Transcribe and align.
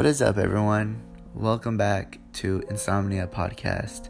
What 0.00 0.06
is 0.06 0.22
up, 0.22 0.38
everyone? 0.38 1.02
Welcome 1.34 1.76
back 1.76 2.18
to 2.32 2.62
Insomnia 2.70 3.26
Podcast. 3.26 4.08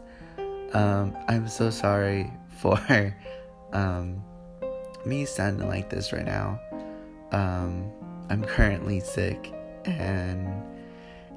Um, 0.73 1.17
I'm 1.27 1.49
so 1.49 1.69
sorry 1.69 2.31
for 2.61 2.79
um, 3.73 4.23
me 5.05 5.25
sounding 5.25 5.67
like 5.67 5.89
this 5.89 6.13
right 6.13 6.23
now. 6.23 6.61
Um, 7.33 7.91
I'm 8.29 8.41
currently 8.41 9.01
sick, 9.01 9.53
and 9.83 10.63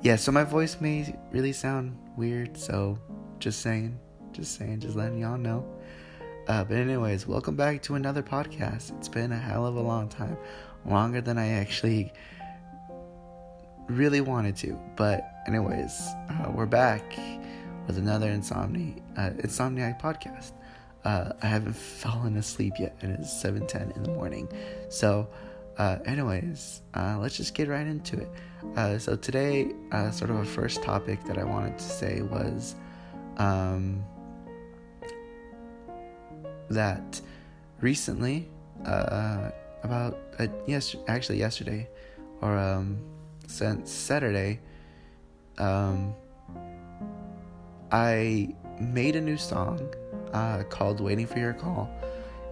yeah, 0.02 0.14
so 0.14 0.30
my 0.30 0.44
voice 0.44 0.80
may 0.80 1.12
really 1.32 1.52
sound 1.52 1.98
weird. 2.16 2.56
So, 2.56 2.96
just 3.40 3.60
saying, 3.60 3.98
just 4.30 4.56
saying, 4.56 4.78
just 4.78 4.94
letting 4.94 5.18
y'all 5.18 5.36
know. 5.36 5.66
Uh, 6.46 6.62
but 6.62 6.76
anyways, 6.76 7.26
welcome 7.26 7.56
back 7.56 7.82
to 7.82 7.96
another 7.96 8.22
podcast. 8.22 8.96
It's 8.98 9.08
been 9.08 9.32
a 9.32 9.36
hell 9.36 9.66
of 9.66 9.74
a 9.74 9.82
long 9.82 10.08
time, 10.08 10.36
longer 10.86 11.20
than 11.20 11.38
I 11.38 11.48
actually 11.54 12.12
really 13.88 14.20
wanted 14.20 14.56
to. 14.56 14.78
But 14.96 15.42
anyways, 15.46 16.00
uh, 16.30 16.50
we're 16.54 16.66
back 16.66 17.18
with 17.86 17.98
another 17.98 18.30
Insomni 18.30 19.02
uh, 19.16 19.30
Insomniac 19.30 20.00
podcast. 20.00 20.52
Uh, 21.04 21.32
I 21.42 21.46
haven't 21.46 21.76
fallen 22.02 22.36
asleep 22.36 22.74
yet, 22.78 22.96
and 23.02 23.12
it's 23.12 23.32
seven 23.32 23.66
ten 23.66 23.92
in 23.94 24.02
the 24.02 24.10
morning. 24.10 24.48
So, 24.88 25.28
uh, 25.78 25.98
anyways, 26.04 26.82
uh, 26.94 27.18
let's 27.20 27.36
just 27.36 27.54
get 27.54 27.68
right 27.68 27.86
into 27.86 28.18
it. 28.18 28.30
Uh, 28.76 28.98
so 28.98 29.16
today, 29.16 29.72
uh, 29.92 30.10
sort 30.10 30.30
of 30.30 30.36
a 30.36 30.44
first 30.44 30.82
topic 30.82 31.22
that 31.24 31.38
I 31.38 31.44
wanted 31.44 31.78
to 31.78 31.84
say 31.84 32.22
was. 32.22 32.74
Um, 33.36 34.04
that 36.70 37.20
recently, 37.82 38.48
about 38.84 40.16
yes, 40.66 40.96
actually 41.08 41.38
yesterday, 41.38 41.88
or 42.40 42.56
um, 42.56 42.98
since 43.46 43.90
Saturday, 43.90 44.60
um, 45.58 46.14
I 47.90 48.54
made 48.80 49.16
a 49.16 49.20
new 49.20 49.36
song 49.36 49.94
uh, 50.32 50.62
called 50.64 51.00
"Waiting 51.00 51.26
for 51.26 51.38
Your 51.38 51.54
Call," 51.54 51.90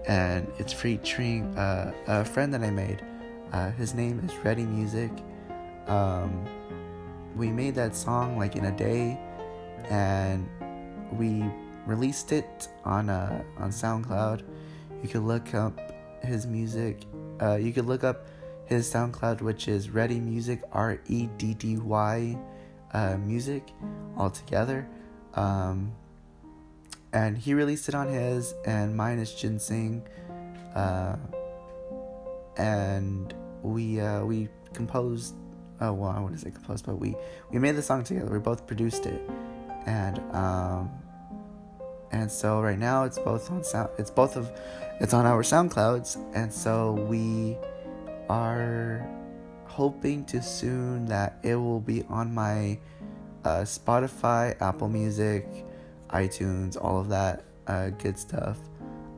and 0.07 0.47
it's 0.59 0.73
featuring 0.73 1.57
uh, 1.57 1.93
a 2.07 2.25
friend 2.25 2.53
that 2.55 2.63
I 2.63 2.71
made. 2.71 3.05
Uh, 3.53 3.71
his 3.73 3.95
name 3.95 4.21
is 4.25 4.35
Reddy 4.45 4.65
Music. 4.65 5.11
Um, 5.87 6.47
we 7.37 7.49
made 7.49 7.75
that 7.75 7.95
song 7.97 8.39
like 8.39 8.57
in 8.57 8.67
a 8.67 8.77
day, 8.77 9.19
and 9.91 10.49
we 11.13 11.45
released 11.87 12.33
it 12.33 12.69
on 12.85 13.11
uh, 13.11 13.43
on 13.59 13.71
SoundCloud. 13.71 14.43
You 15.03 15.09
could 15.09 15.23
look 15.23 15.55
up 15.55 15.79
his 16.23 16.47
music. 16.47 17.05
Uh, 17.41 17.57
you 17.57 17.73
could 17.73 17.87
look 17.87 18.05
up 18.05 18.27
his 18.73 18.93
SoundCloud, 18.93 19.43
which 19.43 19.69
is 19.69 19.91
Reddy 19.91 20.19
Music, 20.19 20.63
R 20.73 20.99
E 21.09 21.29
D 21.39 21.55
D 21.55 21.77
Y 21.77 22.39
uh, 22.93 23.17
Music, 23.19 23.73
all 24.17 24.31
together. 24.31 24.89
Um, 25.35 25.93
and 27.13 27.37
he 27.37 27.55
released 27.55 27.89
it 27.89 27.95
on 27.95 28.09
his, 28.09 28.55
and 28.67 28.97
mine 28.97 29.19
is 29.19 29.33
Ginseng. 29.35 30.03
Uh, 30.75 31.17
and 32.57 33.35
we 33.63 34.01
uh, 34.01 34.25
we 34.25 34.49
composed. 34.73 35.35
Oh 35.81 35.93
well, 35.93 36.11
I 36.11 36.21
wouldn't 36.21 36.41
say 36.41 36.51
composed, 36.51 36.87
but 36.87 36.97
we 36.97 37.15
we 37.51 37.59
made 37.59 37.77
the 37.77 37.83
song 37.83 38.05
together. 38.05 38.31
We 38.31 38.39
both 38.39 38.67
produced 38.67 39.07
it, 39.07 39.21
and 39.87 40.19
um, 40.35 40.91
and 42.13 42.31
so 42.31 42.61
right 42.61 42.79
now 42.79 43.05
it's 43.05 43.19
both 43.19 43.51
on 43.51 43.65
sound 43.65 43.91
it's 43.99 44.11
both 44.11 44.37
of 44.37 44.51
it's 45.01 45.15
on 45.15 45.27
our 45.27 45.43
soundclouds 45.43 46.17
and 46.35 46.53
so 46.53 46.93
we 46.93 47.57
are 48.33 49.07
hoping 49.67 50.25
to 50.25 50.43
soon 50.43 51.05
that 51.05 51.39
it 51.43 51.55
will 51.55 51.81
be 51.81 52.03
on 52.09 52.33
my 52.35 52.79
uh, 53.45 53.61
spotify 53.61 54.61
apple 54.63 54.89
music 54.89 55.67
itunes 56.11 56.83
all 56.83 56.99
of 56.99 57.09
that 57.11 57.45
uh, 57.67 57.91
good 57.91 58.19
stuff. 58.19 58.59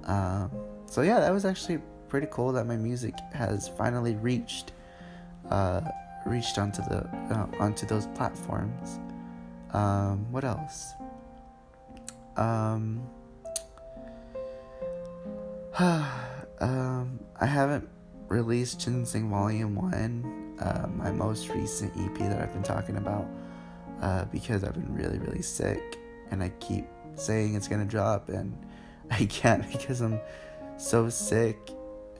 Um, 0.05 0.51
so 0.87 1.03
yeah 1.03 1.21
that 1.21 1.33
was 1.33 1.45
actually 1.45 1.79
pretty 2.09 2.27
cool 2.31 2.53
that 2.53 2.67
my 2.67 2.77
music 2.77 3.15
has 3.33 3.69
finally 3.69 4.17
reached 4.17 4.73
uh, 5.51 5.81
reached 6.27 6.59
onto 6.59 6.83
the 6.83 7.07
uh, 7.31 7.47
onto 7.61 7.87
those 7.87 8.07
platforms. 8.09 8.99
Um, 9.73 10.31
what 10.33 10.45
else? 10.45 10.95
Um, 12.37 13.07
um, 15.79 17.21
I 17.41 17.47
haven't 17.47 17.89
released 18.29 18.81
Ginseng 18.81 19.31
Volume 19.31 19.75
1, 19.75 20.57
uh, 20.61 20.89
my 20.95 21.11
most 21.11 21.49
recent 21.49 21.93
EP 21.97 22.19
that 22.19 22.41
I've 22.41 22.53
been 22.53 22.63
talking 22.63 22.97
about, 22.97 23.27
uh, 24.01 24.25
because 24.27 24.65
I've 24.65 24.75
been 24.75 24.95
really, 24.95 25.19
really 25.19 25.43
sick, 25.43 25.99
and 26.31 26.43
I 26.43 26.51
keep 26.61 26.87
saying 27.17 27.55
it's 27.55 27.69
gonna 27.69 27.85
drop, 27.85 28.29
and 28.29 28.57
I 29.11 29.27
can't 29.27 29.71
because 29.71 30.01
I'm 30.01 30.21
so 30.77 31.09
sick, 31.09 31.71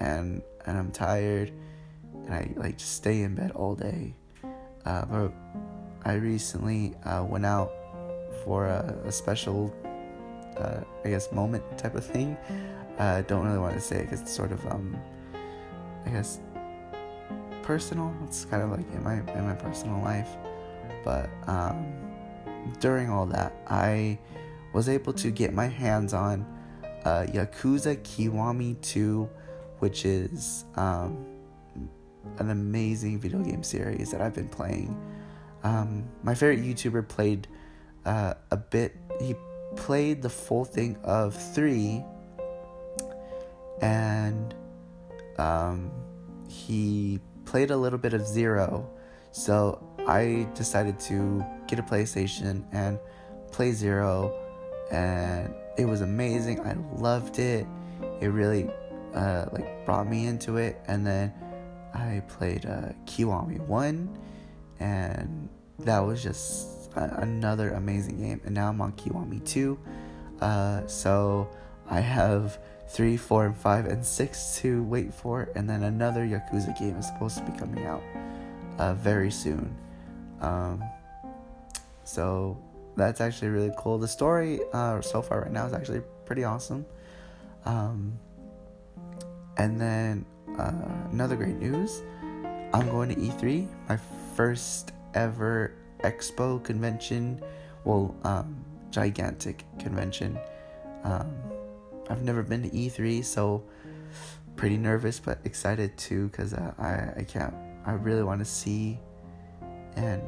and 0.01 0.43
and 0.67 0.79
I'm 0.79 0.91
tired, 0.91 1.53
and 2.25 2.35
I 2.35 2.51
like 2.57 2.79
just 2.79 2.95
stay 2.97 3.23
in 3.23 3.35
bed 3.35 3.53
all 3.53 3.75
day. 3.75 4.15
Uh, 4.85 5.05
but 5.07 5.33
I 6.05 6.15
recently 6.15 6.95
uh, 7.05 7.25
went 7.25 7.47
out 7.47 7.73
for 8.45 8.67
a, 8.67 8.99
a 9.05 9.13
special 9.13 9.75
uh, 10.59 10.81
I 11.05 11.09
guess 11.09 11.33
moment 11.33 11.63
type 11.79 11.95
of 11.95 12.05
thing. 12.05 12.37
Uh, 12.99 13.23
don't 13.23 13.45
really 13.45 13.59
want 13.59 13.75
to 13.75 13.81
say 13.81 13.97
it 13.97 14.03
because 14.05 14.21
it's 14.21 14.35
sort 14.35 14.53
of 14.53 14.65
um, 14.67 14.97
I 16.07 16.11
guess 16.11 16.41
personal. 17.63 18.15
It's 18.25 18.45
kind 18.45 18.63
of 18.63 18.71
like 18.71 18.91
in 18.93 19.03
my 19.03 19.15
in 19.15 19.47
my 19.47 19.55
personal 19.55 20.01
life, 20.03 20.29
but 21.05 21.29
um, 21.47 21.93
during 22.81 23.11
all 23.11 23.27
that, 23.27 23.53
I 23.69 24.19
was 24.73 24.89
able 24.89 25.13
to 25.15 25.31
get 25.31 25.55
my 25.55 25.67
hands 25.67 26.13
on 26.13 26.47
uh, 27.05 27.27
Yakuza 27.29 27.97
Kiwami 28.03 28.81
2, 28.83 29.29
which 29.79 30.05
is 30.05 30.65
um, 30.77 31.25
an 32.39 32.51
amazing 32.51 33.21
video 33.21 33.39
game 33.39 33.63
series 33.63 34.11
that 34.11 34.21
I've 34.21 34.35
been 34.35 34.49
playing. 34.49 34.97
Um, 35.63 36.05
my 36.23 36.35
favorite 36.35 36.61
YouTuber 36.61 37.09
played 37.09 37.49
uh, 38.05 38.35
a 38.51 38.57
bit. 38.57 38.97
He 39.21 39.35
played 39.77 40.23
the 40.23 40.31
full 40.31 40.65
thing 40.65 40.99
of 41.05 41.35
three, 41.55 42.05
and 43.81 44.55
um, 45.39 45.91
he 46.49 47.21
played 47.45 47.71
a 47.71 47.77
little 47.77 47.99
bit 47.99 48.15
of 48.15 48.27
zero. 48.27 48.91
So 49.33 49.83
I 50.07 50.49
decided 50.55 50.99
to 51.01 51.45
get 51.67 51.79
a 51.79 51.83
PlayStation 51.83 52.65
and 52.73 52.99
play 53.51 53.73
zero, 53.73 54.33
and 54.91 55.55
it 55.77 55.87
was 55.87 56.01
amazing. 56.01 56.61
I 56.61 56.75
loved 56.97 57.39
it. 57.39 57.67
It 58.21 58.29
really 58.29 58.71
uh, 59.15 59.47
like 59.53 59.85
brought 59.87 60.09
me 60.09 60.27
into 60.27 60.57
it, 60.57 60.81
and 60.87 61.07
then 61.07 61.33
I 61.95 62.23
played 62.29 62.67
uh, 62.67 62.93
Kiwami 63.07 63.59
one, 63.61 64.17
and 64.79 65.49
that 65.81 66.01
was 66.01 66.23
just 66.23 66.93
another 66.95 67.71
amazing 67.71 68.19
game. 68.19 68.41
And 68.45 68.55
now 68.55 68.69
I'm 68.69 68.81
on 68.81 68.93
Kiwami 68.93 69.45
2. 69.45 69.79
Uh, 70.41 70.87
so 70.87 71.49
I 71.89 72.01
have 72.01 72.59
3, 72.89 73.17
4, 73.17 73.47
and 73.47 73.57
5, 73.57 73.87
and 73.87 74.05
6 74.05 74.57
to 74.57 74.83
wait 74.85 75.13
for. 75.13 75.49
And 75.55 75.69
then 75.69 75.83
another 75.85 76.25
Yakuza 76.27 76.79
game 76.79 76.97
is 76.97 77.07
supposed 77.07 77.39
to 77.39 77.43
be 77.45 77.59
coming 77.59 77.87
out 77.87 78.03
uh, 78.79 78.95
very 78.95 79.31
soon. 79.31 79.77
Um, 80.41 80.83
so 82.05 82.59
that's 82.97 83.21
actually 83.21 83.49
really 83.49 83.73
cool. 83.77 83.99
The 83.99 84.09
story 84.09 84.61
uh, 84.73 85.01
so 85.01 85.23
far 85.23 85.43
right 85.43 85.53
now 85.53 85.67
is 85.67 85.73
actually 85.73 86.03
pretty 86.25 86.45
awesome. 86.45 86.85
Um, 87.65 88.19
and 89.57 89.81
then 89.81 90.27
uh, 90.59 90.73
another 91.13 91.37
great 91.37 91.57
news 91.57 92.03
I'm 92.75 92.89
going 92.91 93.09
to 93.11 93.15
E3, 93.15 93.69
my 93.89 93.99
first 94.35 94.93
ever 95.15 95.77
expo 96.01 96.63
convention, 96.63 97.41
well, 97.85 98.17
um, 98.25 98.65
gigantic 98.91 99.65
convention. 99.79 100.37
Um, 101.05 101.33
I've 102.09 102.23
never 102.23 102.43
been 102.43 102.63
to 102.63 102.71
E3, 102.71 103.25
so 103.25 103.63
pretty 104.57 104.77
nervous 104.77 105.19
but 105.19 105.39
excited 105.45 105.97
too 105.99 106.29
because 106.29 106.55
uh, 106.55 106.73
I 106.79 107.21
I 107.21 107.25
can't 107.25 107.53
I 107.85 107.93
really 107.93 108.23
want 108.23 108.39
to 108.39 108.45
see 108.45 108.99
and 109.97 110.23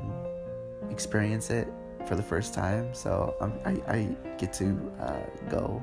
experience 0.91 1.51
it 1.51 1.69
for 2.07 2.17
the 2.17 2.23
first 2.23 2.55
time. 2.55 2.95
So 2.95 3.35
I 3.65 3.71
I 3.93 4.17
get 4.39 4.53
to 4.55 4.93
uh, 5.01 5.21
go, 5.51 5.83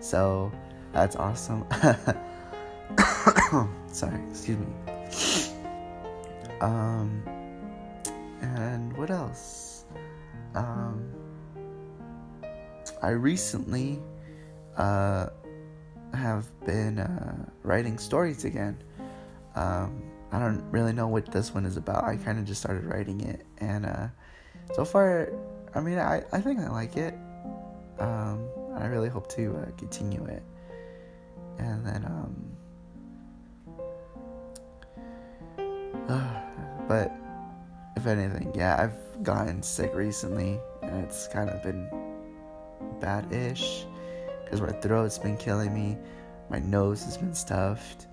so 0.00 0.50
that's 0.92 1.16
awesome. 1.16 1.66
Sorry, 3.88 4.20
excuse 4.30 4.58
me. 4.58 4.66
Um 6.60 7.22
and 8.42 8.96
what 8.96 9.10
else? 9.10 9.84
Um, 10.54 11.10
I 13.02 13.10
recently 13.10 14.00
uh, 14.76 15.28
have 16.14 16.46
been 16.64 16.98
uh, 16.98 17.46
writing 17.62 17.98
stories 17.98 18.44
again. 18.44 18.82
Um, 19.54 20.02
I 20.32 20.38
don't 20.38 20.62
really 20.70 20.92
know 20.92 21.08
what 21.08 21.30
this 21.32 21.52
one 21.54 21.66
is 21.66 21.76
about. 21.76 22.04
I 22.04 22.16
kind 22.16 22.38
of 22.38 22.44
just 22.44 22.60
started 22.60 22.84
writing 22.84 23.20
it, 23.20 23.44
and 23.58 23.86
uh, 23.86 24.08
so 24.74 24.84
far, 24.84 25.32
I 25.74 25.80
mean, 25.80 25.98
I, 25.98 26.22
I 26.32 26.40
think 26.40 26.60
I 26.60 26.68
like 26.70 26.96
it. 26.96 27.14
Um, 27.98 28.48
I 28.76 28.86
really 28.86 29.08
hope 29.08 29.28
to 29.34 29.56
uh, 29.56 29.70
continue 29.76 30.24
it. 30.26 30.42
And 31.58 31.84
then, 31.84 32.04
um, 32.06 32.36
uh, 36.08 36.40
but 36.88 37.12
if 37.96 38.06
anything, 38.06 38.52
yeah, 38.54 38.80
I've 38.80 39.22
gotten 39.22 39.62
sick 39.62 39.94
recently, 39.94 40.58
and 40.82 41.04
it's 41.04 41.28
kind 41.28 41.50
of 41.50 41.62
been 41.62 41.88
bad 43.00 43.32
ish 43.32 43.86
because 44.50 44.60
my 44.60 44.72
throat's 44.80 45.16
been 45.16 45.36
killing 45.36 45.72
me, 45.72 45.96
my 46.50 46.58
nose 46.58 47.04
has 47.04 47.16
been 47.16 47.34
stuffed, 47.34 48.08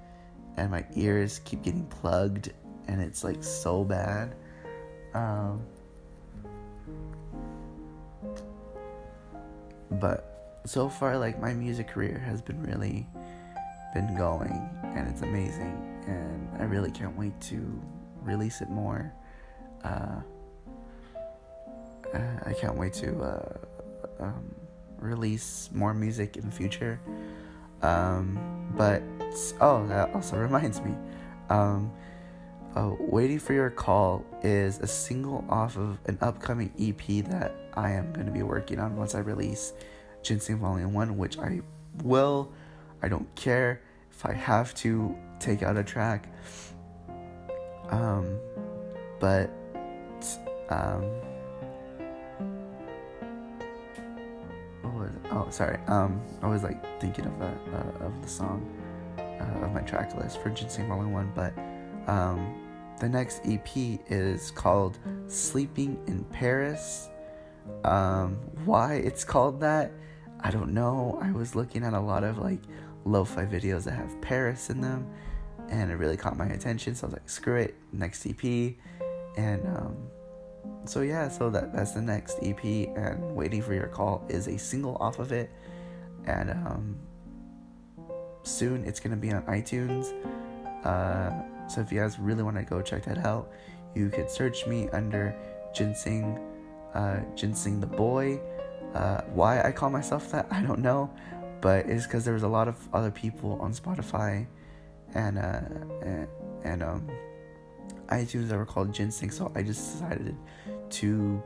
and 0.56 0.70
my 0.70 0.86
ears 0.96 1.40
keep 1.46 1.64
getting 1.64 1.88
plugged, 1.88 2.52
and 2.88 3.02
it's 3.02 3.24
like 3.24 3.44
so 3.44 3.84
bad. 3.84 4.36
Um, 5.16 5.66
but 9.92 10.62
so 10.66 10.90
far 10.90 11.18
like 11.18 11.42
my 11.42 11.54
music 11.54 11.88
career 11.88 12.20
has 12.20 12.42
been 12.42 12.62
really 12.62 13.08
been 13.94 14.16
going 14.18 14.70
and 14.84 15.08
it's 15.08 15.22
amazing 15.22 16.04
and 16.08 16.50
i 16.60 16.66
really 16.66 16.92
can't 16.92 17.16
wait 17.16 17.40
to 17.40 17.82
release 18.22 18.60
it 18.60 18.70
more 18.70 19.14
uh, 19.86 20.20
i 22.46 22.54
can't 22.60 22.76
wait 22.76 22.92
to 22.92 23.18
uh, 23.22 23.58
um, 24.20 24.52
release 25.00 25.70
more 25.74 25.94
music 25.94 26.38
in 26.38 26.46
the 26.46 26.52
future 26.52 27.00
um, 27.82 28.40
but 28.76 29.02
oh 29.62 29.86
that 29.88 30.14
also 30.14 30.38
reminds 30.48 30.82
me 30.82 30.94
um, 31.50 31.92
uh, 32.78 32.94
Waiting 33.00 33.40
for 33.40 33.54
Your 33.54 33.72
Call 33.72 34.24
is 34.44 34.78
a 34.80 34.88
single 34.88 35.44
off 35.50 35.78
of 35.78 35.98
an 36.06 36.18
upcoming 36.22 36.72
EP 36.80 37.26
that 37.26 37.56
I 37.74 37.92
am 37.92 38.14
going 38.14 38.28
to 38.28 38.32
be 38.32 38.44
working 38.44 38.80
on 38.80 38.96
once 38.96 39.16
I 39.16 39.20
release 39.20 39.74
Ginseng 40.22 40.58
Volume 40.58 40.94
1, 40.94 41.18
which 41.18 41.40
I 41.40 41.62
will. 42.04 42.52
I 43.02 43.08
don't 43.08 43.34
care 43.36 43.82
if 44.12 44.26
I 44.26 44.34
have 44.34 44.76
to 44.76 45.18
take 45.40 45.64
out 45.64 45.76
a 45.76 45.84
track. 45.84 46.28
Um, 47.90 48.38
but, 49.20 49.50
um, 50.70 51.10
oh, 55.32 55.48
sorry. 55.50 55.80
Um, 55.88 56.22
I 56.42 56.48
was 56.48 56.64
like 56.64 56.82
thinking 57.00 57.26
of 57.26 57.40
the, 57.40 57.48
uh, 57.48 58.06
of 58.06 58.22
the 58.22 58.28
song, 58.28 58.66
uh, 59.18 59.66
of 59.66 59.74
my 59.74 59.82
track 59.82 60.16
list 60.16 60.42
for 60.42 60.50
Ginseng 60.50 60.88
Volume 60.88 61.14
1, 61.14 61.32
but, 61.36 61.54
um, 62.12 62.64
the 63.00 63.08
next 63.08 63.42
EP 63.46 64.00
is 64.10 64.50
called 64.52 64.98
Sleeping 65.28 66.00
in 66.08 66.24
Paris. 66.26 67.10
Um, 67.84 68.38
why 68.66 68.96
it's 68.96 69.24
called 69.24 69.60
that, 69.62 69.92
I 70.40 70.52
don't 70.52 70.74
know. 70.74 71.20
I 71.22 71.32
was 71.32 71.56
looking 71.56 71.84
at 71.84 71.94
a 71.94 72.00
lot 72.00 72.24
of 72.24 72.40
like 72.40 72.62
lo 73.06 73.24
fi 73.24 73.46
videos 73.46 73.84
that 73.84 73.94
have 73.94 74.20
Paris 74.22 74.70
in 74.70 74.82
them, 74.82 75.08
and 75.70 75.92
it 75.92 75.96
really 75.96 76.18
caught 76.18 76.38
my 76.38 76.48
attention. 76.48 76.96
So 76.96 77.06
I 77.06 77.08
was 77.08 77.14
like, 77.14 77.30
screw 77.30 77.58
it, 77.58 77.76
next 77.92 78.26
EP. 78.26 78.74
And 79.38 79.66
um, 79.68 79.96
so 80.88 81.02
yeah, 81.02 81.30
so 81.30 81.50
that 81.50 81.74
that's 81.74 81.92
the 81.92 82.02
next 82.02 82.40
EP, 82.42 82.64
and 82.64 83.36
Waiting 83.36 83.62
for 83.62 83.74
Your 83.74 83.88
Call 83.88 84.26
is 84.30 84.48
a 84.48 84.58
single 84.58 84.98
off 85.00 85.20
of 85.20 85.32
it. 85.32 85.52
And 86.26 86.52
um, 86.52 86.98
soon 88.44 88.84
it's 88.86 89.00
gonna 89.00 89.16
be 89.16 89.32
on 89.32 89.44
iTunes. 89.44 90.14
Uh, 90.84 91.32
so 91.68 91.82
if 91.82 91.92
you 91.92 92.00
guys 92.00 92.18
really 92.18 92.44
want 92.44 92.56
to 92.58 92.64
go 92.64 92.82
check 92.82 93.04
that 93.06 93.20
out, 93.20 93.52
you 93.94 94.10
could 94.10 94.30
search 94.30 94.66
me 94.68 94.90
under 94.90 95.36
Ginseng, 95.74 96.40
uh, 96.94 97.20
Ginseng 97.36 97.80
the 97.80 97.88
Boy. 97.88 98.40
Uh, 98.94 99.22
why 99.34 99.62
I 99.62 99.72
call 99.72 99.90
myself 99.90 100.32
that, 100.32 100.48
I 100.52 100.62
don't 100.62 100.80
know, 100.80 101.10
but 101.62 101.86
it's 101.88 102.06
because 102.06 102.24
there 102.24 102.34
was 102.34 102.44
a 102.44 102.48
lot 102.48 102.68
of 102.68 102.76
other 102.94 103.12
people 103.12 103.60
on 103.62 103.74
Spotify 103.74 104.48
and 105.14 105.38
uh, 105.38 105.62
and, 106.02 106.28
and 106.64 106.84
um, 106.84 107.10
iTunes 108.10 108.50
that 108.50 108.58
were 108.58 108.66
called 108.66 108.94
Ginseng, 108.94 109.32
so 109.32 109.52
I 109.56 109.64
just 109.64 109.94
decided 109.94 110.36
to 110.90 111.42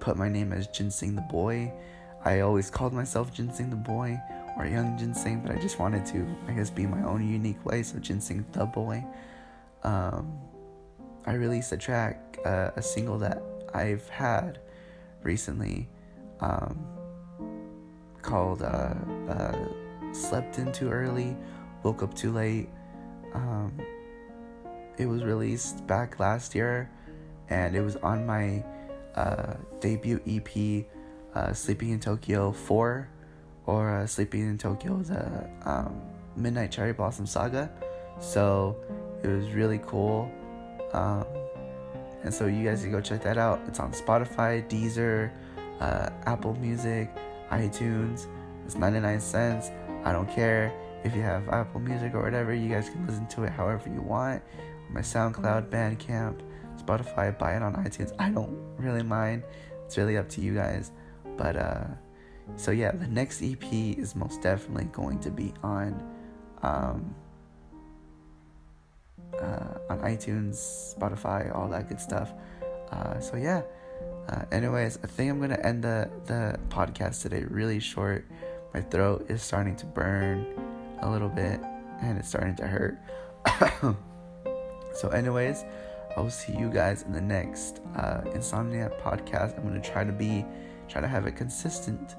put 0.00 0.16
my 0.16 0.28
name 0.28 0.52
as 0.52 0.66
Ginseng 0.68 1.14
the 1.14 1.22
Boy. 1.22 1.72
I 2.24 2.40
always 2.40 2.70
called 2.70 2.92
myself 2.92 3.32
Ginseng 3.32 3.70
the 3.70 3.76
Boy 3.76 4.18
or 4.56 4.66
Young 4.66 4.96
Ginseng, 4.98 5.40
but 5.40 5.54
I 5.54 5.58
just 5.58 5.78
wanted 5.78 6.04
to, 6.06 6.26
I 6.48 6.52
guess, 6.52 6.70
be 6.70 6.86
my 6.86 7.02
own 7.04 7.26
unique 7.26 7.64
way. 7.64 7.82
So 7.82 7.98
Ginseng 7.98 8.44
the 8.52 8.66
Boy 8.66 9.04
um, 9.86 10.38
I 11.24 11.34
released 11.34 11.72
a 11.72 11.76
track, 11.76 12.38
uh, 12.44 12.70
a 12.76 12.82
single 12.82 13.18
that 13.18 13.42
I've 13.72 14.08
had 14.08 14.58
recently 15.22 15.88
um, 16.40 16.84
called 18.22 18.62
uh, 18.62 18.94
uh, 19.28 19.68
Slept 20.12 20.58
In 20.58 20.72
Too 20.72 20.90
Early, 20.90 21.36
Woke 21.82 22.02
Up 22.02 22.14
Too 22.14 22.32
Late. 22.32 22.68
Um, 23.34 23.78
it 24.98 25.06
was 25.06 25.24
released 25.24 25.86
back 25.86 26.18
last 26.18 26.54
year 26.54 26.90
and 27.48 27.76
it 27.76 27.82
was 27.82 27.96
on 27.96 28.26
my 28.26 28.64
uh, 29.14 29.54
debut 29.80 30.20
EP, 30.26 30.86
uh, 31.34 31.52
Sleeping 31.52 31.90
in 31.90 32.00
Tokyo 32.00 32.52
4, 32.52 33.08
or 33.66 33.90
uh, 33.90 34.06
Sleeping 34.06 34.42
in 34.42 34.58
Tokyo, 34.58 34.98
the 35.02 35.48
um, 35.64 36.00
Midnight 36.36 36.70
Cherry 36.70 36.92
Blossom 36.92 37.26
Saga. 37.26 37.70
So 38.20 38.76
it 39.22 39.28
was 39.28 39.50
really 39.50 39.80
cool. 39.86 40.30
Um, 40.92 41.24
and 42.22 42.32
so 42.32 42.46
you 42.46 42.64
guys 42.64 42.82
can 42.82 42.90
go 42.90 43.00
check 43.00 43.22
that 43.22 43.38
out. 43.38 43.60
It's 43.66 43.80
on 43.80 43.92
Spotify, 43.92 44.66
Deezer, 44.68 45.30
uh, 45.80 46.10
Apple 46.24 46.54
Music, 46.54 47.10
iTunes. 47.50 48.26
It's 48.64 48.74
99 48.74 49.20
cents. 49.20 49.70
I 50.04 50.12
don't 50.12 50.28
care 50.30 50.72
if 51.04 51.14
you 51.14 51.22
have 51.22 51.48
Apple 51.48 51.80
Music 51.80 52.14
or 52.14 52.22
whatever. 52.22 52.52
You 52.52 52.68
guys 52.68 52.90
can 52.90 53.06
listen 53.06 53.26
to 53.28 53.44
it 53.44 53.50
however 53.50 53.88
you 53.88 54.02
want. 54.02 54.42
My 54.90 55.00
SoundCloud, 55.00 55.68
Bandcamp, 55.68 56.40
Spotify, 56.76 57.36
buy 57.36 57.56
it 57.56 57.62
on 57.62 57.74
iTunes. 57.74 58.12
I 58.18 58.30
don't 58.30 58.56
really 58.78 59.02
mind. 59.02 59.42
It's 59.84 59.96
really 59.96 60.16
up 60.16 60.28
to 60.30 60.40
you 60.40 60.54
guys. 60.54 60.92
But 61.36 61.56
uh, 61.56 61.84
so 62.56 62.70
yeah, 62.70 62.92
the 62.92 63.08
next 63.08 63.42
EP 63.42 63.64
is 63.72 64.14
most 64.14 64.42
definitely 64.42 64.84
going 64.86 65.18
to 65.20 65.30
be 65.30 65.52
on 65.62 66.02
um, 66.62 67.14
uh, 69.40 69.78
on 69.90 69.98
iTunes, 70.00 70.94
Spotify, 70.96 71.54
all 71.54 71.68
that 71.68 71.88
good 71.88 72.00
stuff. 72.00 72.32
Uh, 72.90 73.18
so 73.20 73.36
yeah. 73.36 73.62
Uh, 74.28 74.44
anyways, 74.50 74.98
I 75.02 75.06
think 75.06 75.30
I'm 75.30 75.40
gonna 75.40 75.58
end 75.62 75.84
the 75.84 76.10
the 76.26 76.58
podcast 76.68 77.22
today 77.22 77.44
really 77.44 77.80
short. 77.80 78.26
My 78.74 78.80
throat 78.80 79.26
is 79.28 79.42
starting 79.42 79.76
to 79.76 79.86
burn 79.86 80.46
a 81.00 81.10
little 81.10 81.28
bit, 81.28 81.60
and 82.02 82.18
it's 82.18 82.28
starting 82.28 82.56
to 82.56 82.66
hurt. 82.66 82.98
so, 84.96 85.08
anyways, 85.10 85.64
I 86.16 86.20
will 86.20 86.30
see 86.30 86.56
you 86.56 86.70
guys 86.70 87.02
in 87.02 87.12
the 87.12 87.20
next 87.20 87.80
uh, 87.96 88.22
Insomnia 88.34 88.90
podcast. 89.02 89.58
I'm 89.58 89.64
gonna 89.64 89.80
try 89.80 90.04
to 90.04 90.12
be, 90.12 90.44
try 90.88 91.00
to 91.02 91.08
have 91.08 91.26
it 91.26 91.36
consistent. 91.36 92.14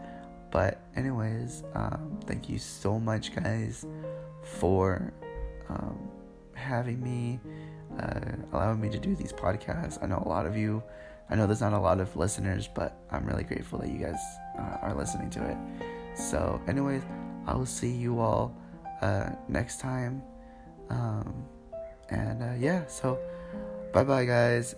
But, 0.51 0.79
anyways, 0.95 1.63
um, 1.73 2.19
thank 2.25 2.47
you 2.47 2.59
so 2.59 2.99
much, 2.99 3.35
guys, 3.35 3.85
for 4.43 5.11
um, 5.69 6.09
having 6.53 7.01
me, 7.03 7.39
uh, 7.99 8.19
allowing 8.53 8.79
me 8.79 8.89
to 8.89 8.99
do 8.99 9.15
these 9.15 9.33
podcasts. 9.33 10.01
I 10.01 10.05
know 10.05 10.21
a 10.23 10.29
lot 10.29 10.45
of 10.45 10.55
you, 10.55 10.83
I 11.29 11.35
know 11.35 11.47
there's 11.47 11.61
not 11.61 11.73
a 11.73 11.79
lot 11.79 11.99
of 11.99 12.15
listeners, 12.15 12.69
but 12.73 12.99
I'm 13.11 13.25
really 13.25 13.43
grateful 13.43 13.79
that 13.79 13.89
you 13.89 13.97
guys 13.97 14.19
uh, 14.57 14.77
are 14.83 14.93
listening 14.93 15.29
to 15.31 15.49
it. 15.49 15.57
So, 16.17 16.61
anyways, 16.67 17.01
I 17.45 17.55
will 17.55 17.65
see 17.65 17.91
you 17.91 18.19
all 18.19 18.55
uh, 19.01 19.31
next 19.49 19.79
time. 19.79 20.21
Um, 20.89 21.45
and 22.09 22.43
uh, 22.43 22.53
yeah, 22.59 22.85
so 22.87 23.19
bye 23.93 24.03
bye, 24.03 24.25
guys. 24.25 24.75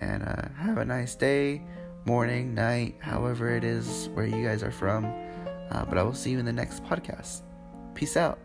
And 0.00 0.22
uh, 0.22 0.48
have 0.56 0.78
a 0.78 0.84
nice 0.84 1.14
day, 1.14 1.62
morning, 2.04 2.54
night, 2.54 2.96
however 2.98 3.54
it 3.54 3.62
is 3.64 4.08
where 4.14 4.26
you 4.26 4.44
guys 4.44 4.62
are 4.62 4.72
from. 4.72 5.04
Uh, 5.70 5.84
but 5.84 5.96
I 5.96 6.02
will 6.02 6.14
see 6.14 6.30
you 6.30 6.38
in 6.38 6.44
the 6.44 6.52
next 6.52 6.84
podcast. 6.84 7.42
Peace 7.94 8.16
out. 8.16 8.38